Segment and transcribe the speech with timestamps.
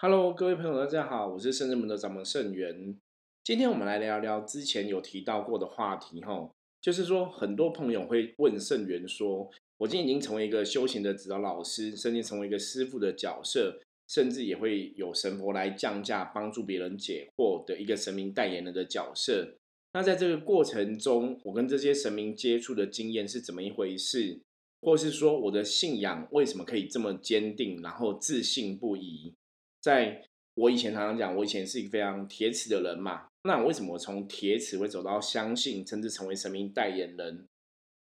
[0.00, 2.96] Hello，各位朋友，大家好，我是圣人门的掌门圣元。
[3.42, 6.48] 今天我们来聊聊之前有提到过的话题，哈，
[6.80, 19.56] 就是说很多朋友会问圣元说：“我今天已经成为一个修行的指导老师，甚至成为一个师傅的角色，甚至也会有神佛来降价帮助别人解惑的一个神明代言人的角色。
[19.94, 24.38] 那在这个过程中，我跟这些神明接触的经验是怎么一回事？
[24.80, 29.34] 或是说我的信仰为什么可以这么坚定，然后自信不疑？”
[29.80, 30.22] 在
[30.54, 33.28] 我以前常常讲，我以前是一个非常铁齿的人嘛。
[33.44, 37.46] 那为什么我从铁齿会走到相信，甚至成为神明代言人？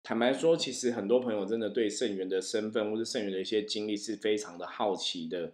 [0.03, 5.53] 坦白说，其实很多朋友真的对圣元的身份，或是圣元的一些经历是非常的好奇的。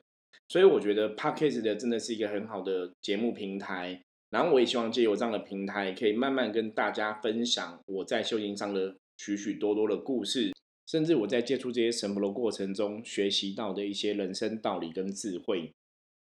[0.49, 4.03] 所以我觉得 p a c k a g e 的真的是一个很好的节目平台。
[4.31, 10.53] 然后我也希望借由这样的平台，可以慢慢跟大家分享我在修行上的许许多多的故事，
[10.87, 15.73] 甚至我在接触这些神佛的过程中学习到的一些人生道理跟智慧。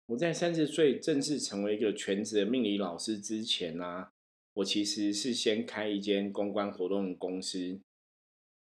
[0.06, 4.08] 我在三十岁正式成为一个全职的命理老师之前呢，
[4.52, 7.80] 我其实是先开一间公关活动公司。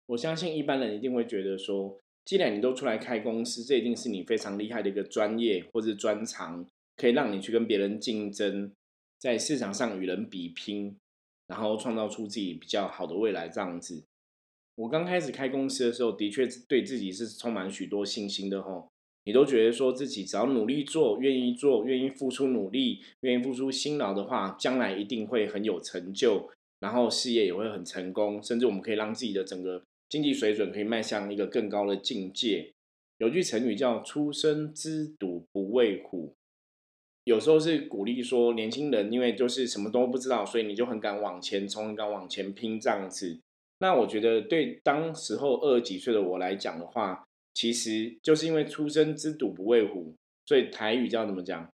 [0.06, 6.64] 我相信一般人一定会觉得说，既然你都出来开公司，这一定是你非常厉害的一个专业或者专长，
[6.96, 8.72] 可以让你去跟别人竞争，
[9.18, 10.96] 在市场上与人比拼，
[11.48, 14.04] 然后创造出自己比较好的未来这样子。
[14.76, 18.92] 我刚开始开公司的时候，的确对自己是充满许多信心的吼。
[19.26, 32.72] 你都觉得说自己只要努力做，愿意做，愿意付出努力，愿意付出辛劳的话，将来一定会很有成就，然后事业也会很成功，甚至我们可以让自己的整个经济水准可以迈向一个更高的境界。
[33.20, 36.34] 有句成语叫“初生之犊不畏虎”，
[37.26, 43.40] 有时候是鼓励说年轻人，因为就是什么都不知道，所以你就很敢往前冲，很敢往前拼这样子。
[43.78, 50.14] 那我觉得对当时候二十几岁的我来讲的话，其实就是因为出生之犊不畏虎，
[50.46, 51.68] 所以台语叫怎么讲？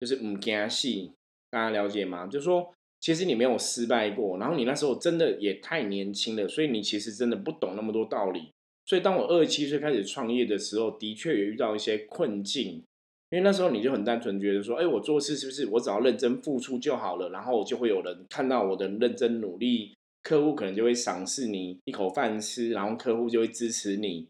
[0.00, 1.12] 就是唔惊戏。
[1.50, 2.26] 大家了解吗？
[2.26, 8.50] 就是说，其实你没有失败过，然后你那时候真的也太年轻了，所以你其实真的不懂那么多道理。
[8.86, 12.82] 所以当我二十七岁开始创业的时候，的确也遇到一些困境，
[13.30, 24.26] 因为那时候你就很单纯觉得说，哎，我做事是不是我只要认真付出就好了，然后就会有人看到我的认真努力，客户可能就会赏识你一口饭吃，然后客户就会支持你。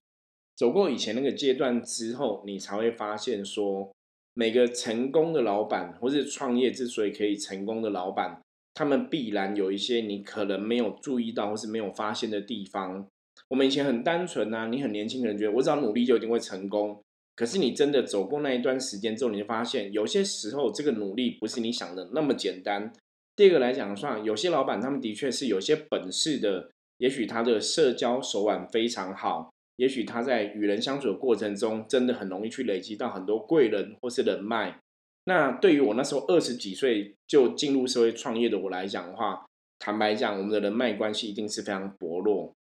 [0.56, 3.90] 走过以前那个阶段之后，你才会发现说，
[4.34, 8.40] 每个成功的老板或是创业之所以可以成功的老板，
[8.74, 13.06] 他们必然有一些你可能没有注意到或是没有发现的地方。
[13.48, 17.02] 我们以前很单纯啊，你很年轻，可能觉得我只要努力就一定会成功。
[17.34, 22.92] 可是你真的走过那一段时间之后，你就发现有些时候这个努力不是你想的那么简单。
[23.34, 29.50] 第二个来讲的话，有些老板他们的确是有些本事的，也许他的社交手腕非常好。
[29.82, 34.78] 也许他在与人相处的过程中，真的很容易去累积到很多贵人或是人脉。
[35.24, 39.44] 那对于我那时候二十几岁就进入社会创业的我来讲的话，
[39.80, 42.52] 坦白讲，我们的人脉关系一定是非常薄弱。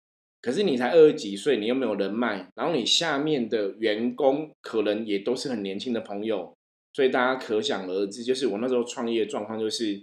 [0.41, 6.55] 可是你才二十几岁，你又没有人脉，然后你下面的员工可能也都是很年轻的朋友，
[6.95, 10.03] 所以大家可想而知，就是我那时候创业状况，就是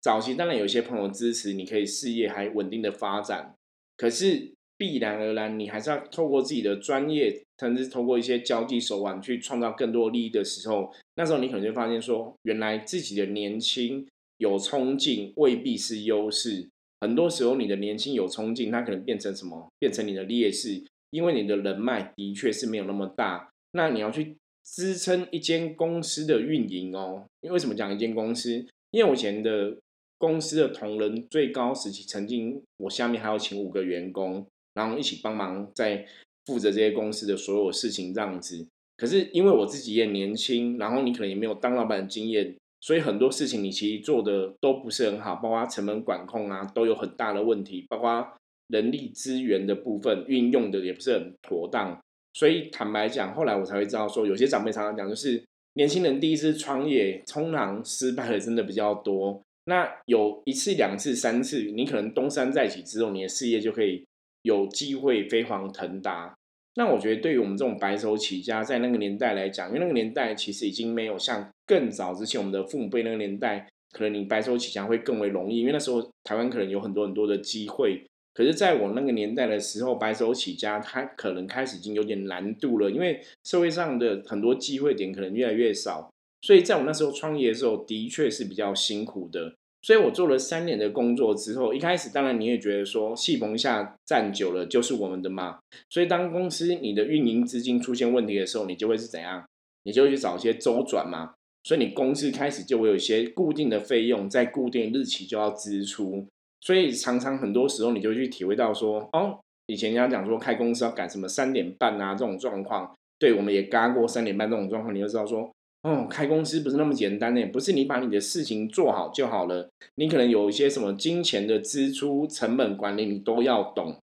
[0.00, 3.54] 早期当然有些朋友支持，你可以事业还稳定的发展，
[3.98, 4.53] 可是。
[4.76, 14.06] 必然而然，你还是要透过自己的专业，甚至透过一些交际手腕去创造更多利益的时候，那时候你可能就发现说，原来自己的年轻
[14.38, 16.68] 有冲劲未必是优势。
[17.00, 19.68] 很多时候，你的年轻有冲劲，它可能变成什么？
[19.78, 23.50] 变成你的劣势，因为你的人脉的确是没有那么大。
[23.72, 27.26] 那你要去支撑一间公司的运营哦。
[27.42, 28.66] 因为什么讲一间公司？
[28.90, 29.76] 因为我以前的
[30.16, 34.46] 公司的同仁最高时期，曾经我下面还要请五个员工。
[34.74, 36.04] 然后一起帮忙在
[36.46, 48.26] 负责这些公司的所有事情这样子，可是因为我自己也年轻，然后你可能也没有当老板的经验，所以很多事情你其实做的都不是很好，包括成本管控啊都有很大的问题，包括
[48.68, 51.98] 人力资源的部分运用的也不是很妥当。
[52.34, 55.42] 所以坦白讲，后来我才会知道说，有些长辈常常讲，就是
[55.74, 59.40] 年轻人第一次创业，通常失败的真的比较多。
[59.66, 64.04] 那有一次、两次、三次，你可能东山再起之后，你的事业就可以。
[64.44, 66.36] 有机会飞黄腾达，
[66.76, 78.04] 那我觉得对于我们这种白手起家，在那个年代来讲，因为那个年代其实已经没有像更早之前我们的父母辈那个年代，可能你白手起家会更为容易，因为那时候台湾可能有很多很多的机会。
[78.34, 86.10] 可是，在我那个年代的时候，白手起家，它可能开始已经有点难度了，因为社会上的很多机会点可能越来越少，
[86.42, 89.54] 所以在我那时候创业的时候，的确是比较辛苦的。
[89.84, 95.58] 所以我做了三年的工作之后，一开始当然你也觉得说戏棚下站久了就是我们的嘛。
[95.90, 99.44] 所以当公司你的运营资金出现问题的时候，你就会是怎样？
[99.82, 101.34] 你就会去找一些周转嘛。
[101.64, 106.26] 所以你公司开始就会有一些固定的费用，在固定日期就要支出，
[106.62, 115.50] 所以常常很多时候你就去体会到说，哦，以前人家讲说开公司要赶什么三点半啊这种状况，对，我们也嘎过三点半这种状况，你就知道说，
[115.84, 123.98] 哦，开公司不是那么简单呢，不是你把你的事情做好就好了，你可能有一些什么金钱的支出、成本管理，你都要懂。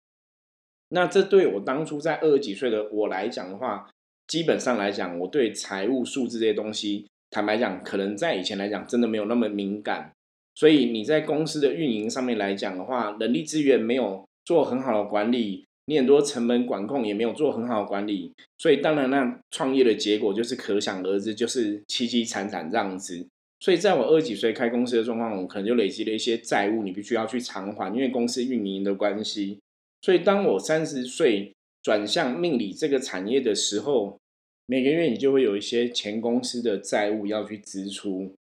[0.89, 3.89] 那这对我当初在二十几岁的我来讲的话，
[4.27, 10.11] 基本上来讲，我对财务数字这些东西，坦白讲，可能在以前来讲，真的没有那么敏感。
[10.57, 23.26] 所以你在公司的运营上面来讲的话，人力资源没有做很好的管理，你很多成本管控也没有做很好管理，所以当然那创业的结果就是可想而知，就是凄凄惨惨这样子。
[23.58, 29.58] 所以在我二十几岁开公司的状况，我可能就累积了一些债务，你必须要去偿还，因为公司运营的关系。
[30.02, 34.19] 所以，当我三十岁转向命理这个产业的时候，
[34.67, 38.34] 每个月你就会有一些前公司的债务要去支出。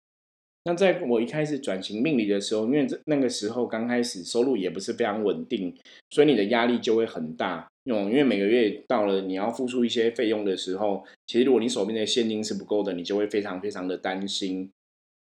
[0.68, 5.74] 那在我一开始转型命理的时候，因为这那个时候刚开始收入也不是非常稳定，
[6.10, 7.66] 所以你的压力就会很大。
[7.84, 14.70] 因为每个月到了你要付出一些费用的时候，其实如果你手边的现金是不够的，你就会非常非常的担心。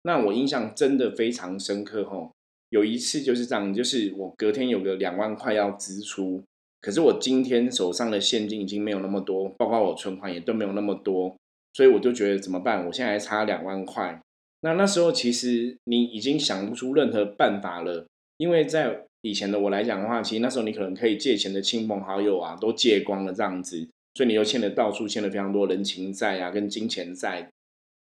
[0.02, 2.30] 那我印象真的非常深刻吼。
[2.72, 6.44] 有一次就是这样，就是我隔天有个两万块要支出，
[6.82, 11.38] 可是我今天手上的现金已经没有那么多，包括我存款也都没有那么多，
[11.72, 12.86] 所以我就觉得怎么办？
[12.86, 14.20] 我现在还差两万块。
[14.62, 18.08] 那那时候其实你已经想不出任何办法了，
[18.38, 27.50] 因为在以前的我来讲的话，其实那时候你可能可以借钱的亲朋好友啊都借光了这样子，所以你又欠了到处欠了非常多人情债啊跟金钱债。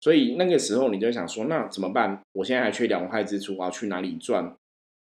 [0.01, 2.21] 所以那个时候你就想说，那怎么办？
[2.33, 4.55] 我现在还缺两万块支出，我要去哪里赚？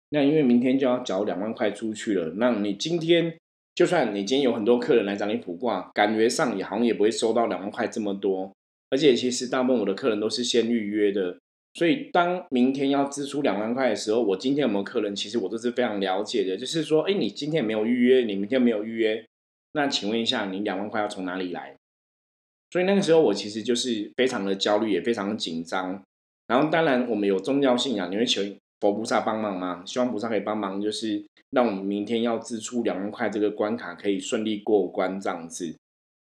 [0.09, 3.35] 那因为明天就要缴两万块出去了，那你今天
[3.73, 8.53] 就算你今天有很多客人来找你卜卦，感觉上也好像也不会收到两万块这么多。
[8.95, 11.37] 而且其实大部分我的客人都是先预约的，
[11.73, 16.55] 所以当明天要支出两万块的时候，我今天有没有客人，其实我都是非常了解的。
[16.55, 19.25] 就是说，哎，你今天没有预约，你明天没有预约，
[19.73, 21.75] 那请问一下，你两万块要从哪里来？
[22.71, 26.01] 所以那个时候我其实就是非常的焦虑，也非常的紧张。
[26.47, 28.41] 然后当然我们有宗教信仰，你会求
[28.79, 29.83] 佛菩萨帮忙吗？
[29.85, 35.75] 希望菩萨可以帮忙，就是让我们明天要支出两万块这个关卡可以顺利过关这样子。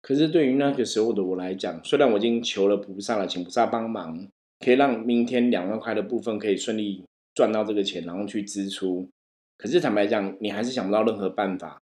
[0.02, 4.28] 可是对于那个时候的我来讲，虽然我已经求了菩萨了，请菩萨帮忙，
[4.60, 7.04] 可以让明天两万块的部分可以顺利
[7.36, 9.08] 赚到这个钱，然后去支出。
[9.58, 11.82] 可是坦白讲，你还是想不到任何办法。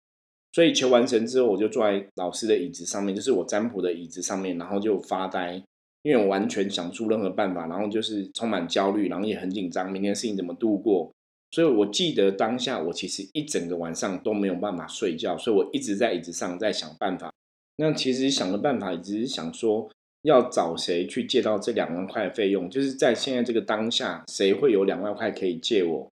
[0.51, 5.63] 所以求完神之后，我就坐在老师的椅子上面，就是我占卜的椅子上面，然后就发呆，
[6.03, 11.11] 因为我完全想不出任何办法，然后就是充满焦虑，然后也很紧张，明天事情怎么度过？
[11.49, 17.33] 所以我记得当下，我其实一整个晚上都没有办法睡觉，所以我一直在椅子上在想办法。
[17.77, 19.89] 那其实想的办法，只是想说
[20.21, 26.09] 要找谁去借到这两万块的费用，就是在现在这个当下，谁会有两万块可以借我？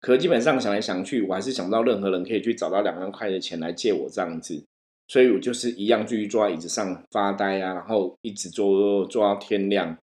[0.00, 4.64] 可基本上想来想去，我还是想不到任何人可以去找到两万块的钱来借我这样子，
[5.08, 9.98] 所以我就是一样继续坐在椅子上发呆啊，然后一直坐坐到天亮。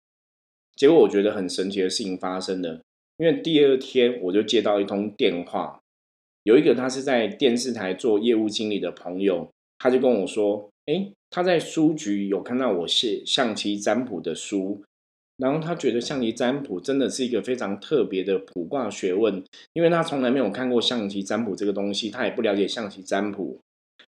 [0.75, 2.81] 结果我觉得很神奇的事情发生了，
[3.17, 5.79] 因为第二天我就接到一通电话，
[6.41, 14.81] 有一个他是在电视台做业务经理的朋友，他就跟我说：“哎，他在书局有看到我写象棋占卜的书。”
[15.37, 23.59] 然后他觉得象棋占卜真的是一个非常特别的卜卦学问，因为他从来没有看过象棋占卜这个东西，他也不了解象棋占卜。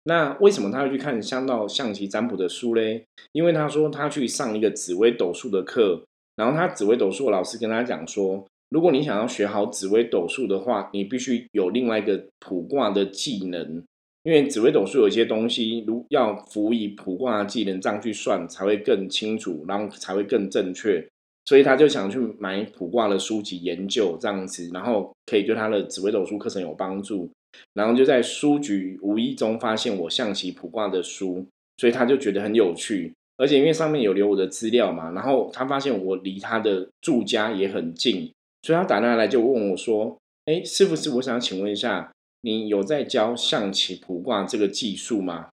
[0.03, 3.05] 那为什么他会去看相到象棋占卜的书嘞？
[3.31, 6.03] 因为他说他去上一个紫微斗数的课，
[6.35, 13.81] 然后他紫微斗数老师跟他讲说，如果你想要学好紫微斗数的话，你必须有另外一个卜卦的技能，
[14.23, 21.05] 因为紫微斗数有一些东西，如要辅以卜卦技能这样去算，才会更清楚，然后才会更正确。
[21.45, 27.29] 所以他就想去买卜卦的书籍研究这样子，然后可以对他的紫微斗数课程有帮助。
[27.73, 31.45] 然后就在书局无意中发现我象棋卜卦的书，
[31.77, 33.13] 所以他就觉得很有趣。
[33.35, 40.15] 而且因为上面有留我的资料嘛，然后他发现我离他的住家也很近，所以他打电话来就问我说
[40.45, 42.11] ：“哎，师傅，是我想请问一下，
[42.43, 45.49] 你有在教象棋卜卦这个技术吗？”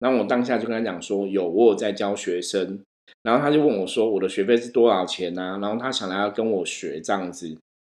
[0.00, 2.80] 然后我当下就跟他讲说：“有，我有在教学生。”
[3.22, 7.56] 然后他就问我说：“我的学费是多少钱呢？”然后他想来要跟我学这样子，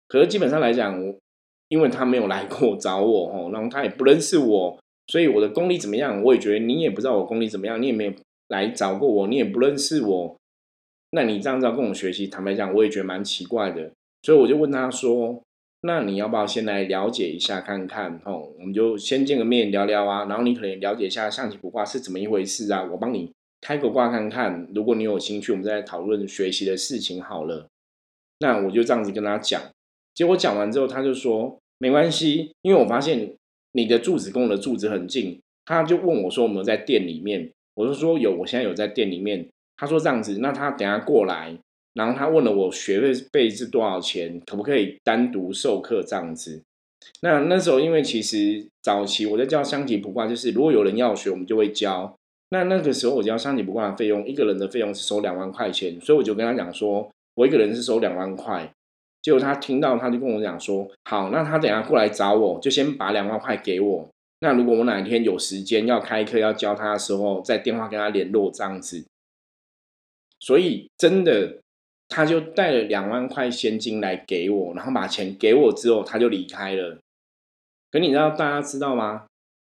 [0.08, 1.14] 可是基本上来讲，
[1.68, 8.12] 因为他没有来过找我哦，然后他也不认识我，所以我的功力怎么样，我也觉得你也不知道我功力怎么样，你也没有
[8.48, 10.36] 来找过我，你也不认识我，
[11.10, 15.42] 那你这样子要跟我学习，坦白讲，我也觉得蛮奇怪的，所以我就问他说
[15.86, 18.18] ：“那你要不要先来了解一下看看？
[18.24, 27.68] 哦，我们就先见个面聊聊啊，然后你可能了解一下象棋卜卦是怎么一回事啊，我帮你。”开个卦看看，如果你有兴趣，我们再来讨论学习的事情好了。
[28.38, 29.60] 那我就这样子跟他讲，
[30.14, 33.34] 结果讲完之后，他就说没关系，因为我发现
[33.72, 35.38] 你的住址跟我的住址很近。
[35.66, 41.56] 他就问我说：“我们在店里面？”我就说：“有，我现在有在店里面。”他说：“这样子，那他等下过来，
[41.94, 46.62] 然后他问了我学费费是多少钱，可不可以单独授课这样子？”
[47.20, 52.14] 那那时候因为其实早期我在教香吉卜卦，就是如果有人要学，我们就会教。
[52.50, 58.70] 那那个时候我教香吉卜卦的费用，一个人的费用是收两万块钱，所以我就跟他讲说，我一个人是收两万块。
[59.22, 64.08] 结果他听到，他就跟我讲说：“好，那他等下过来找我，就先把两万块给我。”
[64.40, 69.02] 那如果我哪一天有时间要开课要教他的时候，在电话跟他联络这样子，
[70.38, 71.60] 所以真的
[72.14, 76.96] 他就带了两万块现金来给我，然后把钱给我之后，他就离开了。
[77.90, 79.24] 可你知道大家知道吗？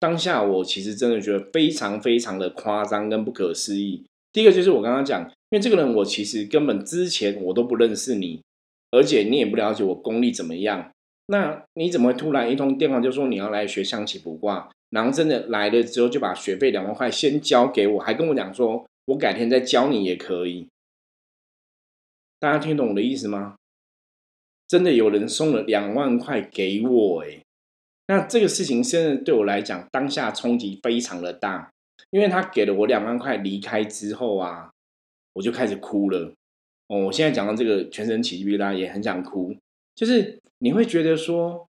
[0.00, 4.02] 当下我其实真的觉得非常非常的夸张跟不可思议。
[4.32, 8.42] 第一个就是我刚刚讲，因为这个人我其实根本之前我都不认识你，
[8.90, 10.90] 而且你也不了解我功力怎么样。
[11.28, 14.68] 那你怎么会突然一通电话就说你要来学象棋卜卦？
[14.90, 20.66] 然后真的来了之后就把学费两万块先交给我，还跟我讲说我改天再教你也可以。
[22.44, 23.56] 大家听懂我的意思吗？
[24.68, 27.42] 真的有人送了两万块给我诶
[28.08, 31.72] 那这个事情现在对我来讲当下冲击非常的大，
[32.10, 34.70] 因为他给了我两万块离开之后啊，
[35.32, 36.34] 我就开始哭了。
[36.88, 39.56] 哦，我现在讲到这个全身起鸡皮疙瘩，也很想哭，
[39.94, 40.38] 就是。
[40.58, 41.66] 你会觉得说，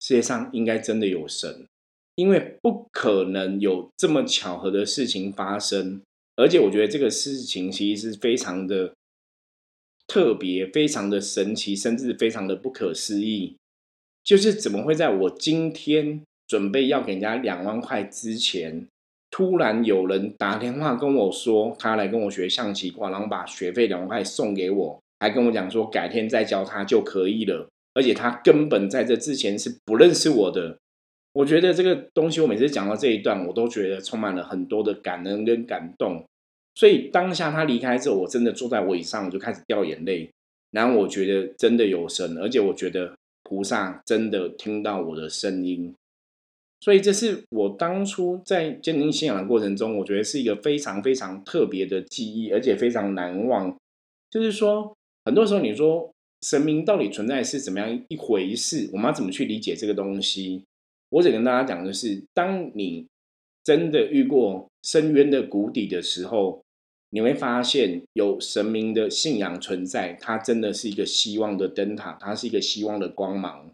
[0.00, 1.66] 世界上应该真的有神，
[2.14, 6.00] 因为不可能有这么巧合的事情发生。
[6.36, 8.94] 而且我觉得这个事情其实是非常的
[10.08, 13.56] 特别、非常的神奇，甚至非常的不可思议。
[14.24, 18.88] 就是怎么会在我今天准备要给人家两万块之前，
[19.30, 27.68] 突然有人打电话跟我说，他来跟我学象棋，然后把学费两万块送给我，还跟我讲说改天再教他就可以了。
[27.94, 30.78] 而且他根本在这之前是不认识我的，
[31.32, 36.24] 我觉得这个东西，我每次讲到这一段，我都觉得充满了很多的感恩跟感动。
[36.78, 40.30] 所以当下他离开之后，我真的坐在我椅上，我就开始掉眼泪。
[40.70, 45.92] 然后我觉得真的有神，而且我觉得菩萨真的听到我的声音。
[46.80, 53.76] 所以这是我当初在坚定信仰的过程中，我觉得是一个非常非常特别的记忆，而且非常难忘。
[54.30, 56.10] 就是说，很多时候你说。
[56.40, 58.88] 神明到底存在是怎么样一回事？
[58.92, 60.62] 我们要怎么去理解这个东西？
[61.10, 63.08] 我只跟大家讲的是，当你
[63.64, 66.62] 真的遇过深渊的谷底的时候，
[67.10, 73.70] 你会发现有神明的信仰存在，它真的是一个希望的灯塔，它是一个希望的光芒。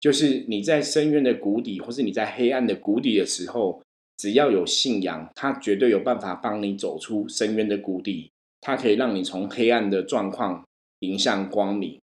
[0.00, 3.82] 就是你在深渊的谷底，或是你在黑暗的谷底的时候，
[4.16, 8.30] 只要有信仰，它绝对有办法帮你走出深渊的谷底，
[8.60, 10.64] 它可以让你从黑暗的状况。
[11.00, 12.00] 迎向光明，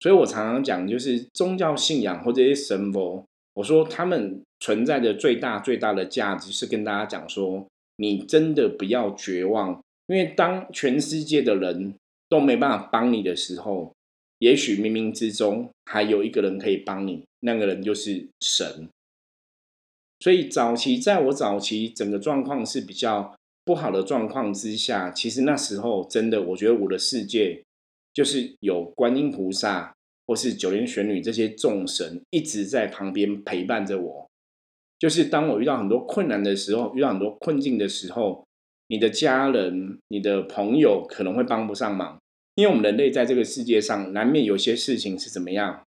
[0.00, 3.24] 所以我常常讲，就是宗教信仰或者一些神佛，
[3.54, 7.64] 我说他们存在的最大最大的价值是跟大家讲说，
[7.98, 11.94] 你真的不要绝望，因为当全世界的人
[12.28, 13.92] 都没办法帮你的时候，
[14.40, 18.88] 也许冥冥之中还有一个人可以帮你，那个人就是神。
[20.20, 27.62] 所以早期在我早期整个状况是比较不好的状况之下，其实那时候真的，我觉得我的世界。
[28.14, 29.94] 就是有观音菩萨
[30.26, 34.26] 或是九天玄女这些众神一直在旁边陪伴着我。
[34.98, 38.44] 就是当我遇到很多困难的时候，遇到很多困境的时候，
[38.88, 42.18] 你的家人、你的朋友可能会帮不上忙，
[42.56, 45.84] 因为我们人类在这个世界上难免有些事情是怎么样，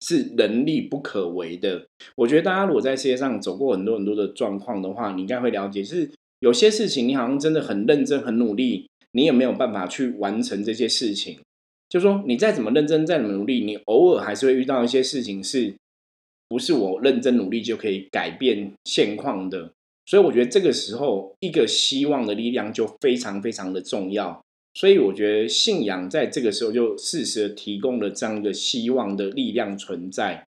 [0.00, 1.86] 是人力不可为的。
[2.16, 8.86] 我觉得大家如果在世界上走过很多很多的状况的话，你应该会了解，是有些事情你好像真的很认真、很努力。
[9.12, 11.40] 你也没有办法去完成这些事情，
[11.88, 15.74] 就说你再怎么认真、再努力，你偶尔还是会遇到一些事情，是
[16.48, 19.72] 不是我认真努力就可以改变现况的？
[20.10, 24.44] 所以我觉得这个时候，一个希望的力量就非常非常的重要。
[24.74, 30.44] 所以我觉得信仰在这个时候就适时提供了这样一个希望的力量存在。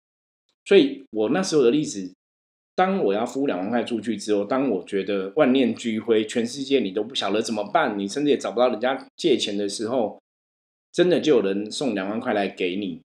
[0.64, 2.12] 所以我那时候的例子。
[2.74, 10.18] 当我要付两万块出去之后，当我觉得万念俱灰，全世界你都不晓得怎么办，你甚至也找不到人家借钱的时候，
[10.90, 13.02] 真的就有人送两万块来给你，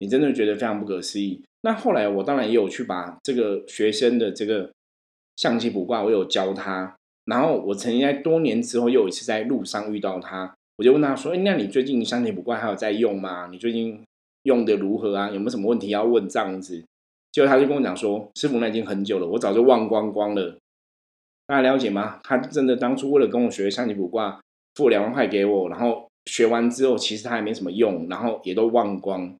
[0.00, 1.40] 你真的觉得非常不可思议。
[1.60, 4.72] 那后来我当然也有去把这个学生的这个
[5.36, 6.96] 象棋卜卦，我有教他。
[7.26, 13.48] 然后我曾经在多年之后又一次在路上遇到他，我就问他说：“哎，那你最近象棋卜卦还有在用吗？
[13.50, 14.02] 你最近
[14.44, 15.28] 用的如何啊？
[15.30, 16.28] 有没有什么问题要问？
[16.28, 16.82] 这样子。”
[17.32, 20.56] 结果他就跟我讲说：“师傅，那已经很久了，我早就忘光光了。”
[21.46, 22.20] 大家了解吗？
[22.22, 24.40] 他真的当初为了跟我学象棋卜卦，
[24.74, 29.34] 付两万块给我，然后学完之后，其实他也没什么用，然后也都忘光。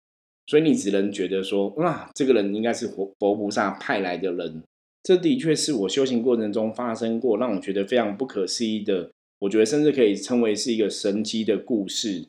[0.49, 4.63] 所以你只能觉得说，哇，这个人应该是佛佛菩萨派来的人。
[5.07, 9.13] 这的确是我修行过程中发生过，让我觉得非常不可思议的。
[9.39, 12.27] 我觉得甚至可以称为是一个神机的故事。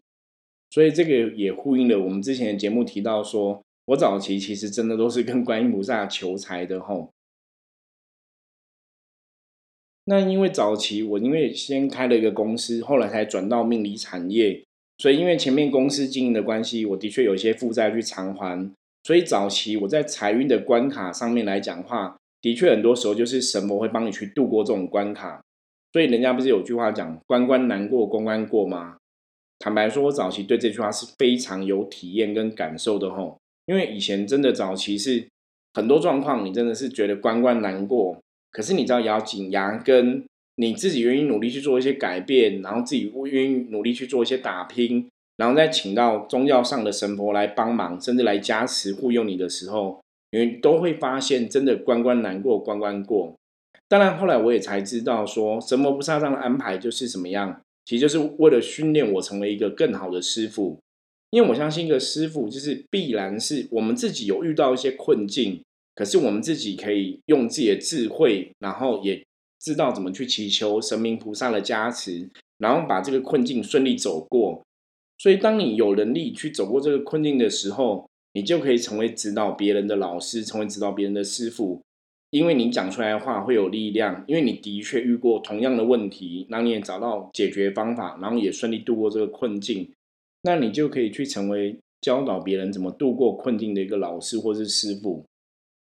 [0.69, 7.09] 所以这个也呼应了我们之前的节目提到，说我早期其实真的都是跟观音菩萨求财的吼。
[10.05, 14.63] 那因为早期我因为先开了一个公司，后来才转到命理产业，
[14.99, 18.71] 所以因为前面公司经营的关系，我的确有一些负债去偿还。
[19.01, 22.15] 所以早期我在财运的关卡上面来讲话。
[22.41, 25.41] 的确，很多时候就是神魔会帮你去度过这种关卡，
[25.91, 28.97] 所以人家不是有句话讲“关关难过关关过”吗？
[29.59, 35.27] 坦白说，我早期对这句话是非常有体验跟感受的吼，因为以前真的早期是
[35.73, 40.23] 很多状况，你真的是觉得关关难过，可是你知道咬紧牙根，
[40.57, 49.99] 你自己愿意努力去做一些改变，然后自己愿意努力去做一些打拼，然后再请到宗教上的神佛来帮忙，甚至来加持护佑你的时候。
[50.31, 53.35] 因为都会发现，真的关关难过关关过。
[53.87, 60.77] 当然，后来我也才知道，说神魔菩萨这样的安排就是怎么样，其实就是为了训练我成为一个更好的师傅。
[61.29, 65.61] 因为我相信，一个师傅就是必然是我们自己有遇到一些困境，
[65.95, 69.23] 可是我们自己可以用自己的智慧，然后也
[69.59, 74.61] 知道怎么去祈求神明菩萨的加持，然后把这个困境顺利走过。
[75.17, 81.81] 所以，当你有能力去走过这个困境的时候，你就可以成为指导别人的老师，成为指导别人的师傅，
[82.29, 89.91] 因为你讲出来的话会有力量，因为你的确遇过同样的问题，然后你也找到解决方法，然后也顺利度过这个困境，
[90.43, 95.25] 那你就可以去成为教导别人怎么度过困境的一个老师或是师傅。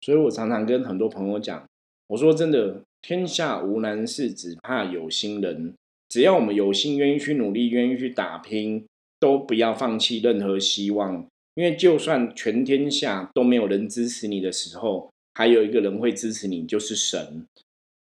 [0.03, 1.67] 所以我常常跟很多朋友讲，
[2.09, 5.73] 我说真的，天下无难事，只怕有心人。
[6.11, 8.85] 只要我们有心，愿意去努力，愿意去打拼，
[9.19, 11.27] 都不要放弃任何希望。
[11.55, 17.47] 因为就算全天下都没有人支持你的时候，还有一个人会支持你，就是神。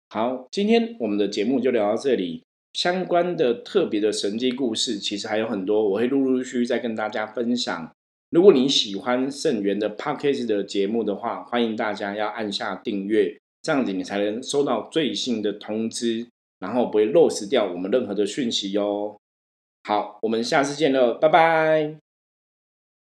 [0.10, 2.44] 好，今天我们的节目就聊到这里。
[2.74, 7.92] 相关的特别的神迹故事，其实还有很多，我会陆陆续续再跟大家分享。
[8.30, 16.28] 如果你喜欢圣元的 Podcast 的节目的话，欢迎大家要按下订阅，这样子你才能收到最新的通知，
[16.60, 19.18] 然后不会漏失掉我们任何的讯息哟。
[19.84, 22.07] 好，我们下次见了，拜拜。